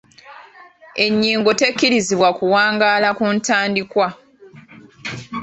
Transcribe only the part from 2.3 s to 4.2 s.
kuwangaala ku ntandikwa.